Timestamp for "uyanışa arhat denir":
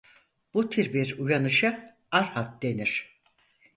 1.19-3.21